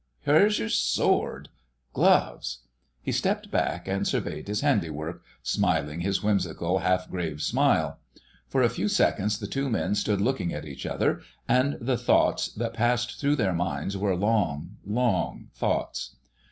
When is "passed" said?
12.73-13.19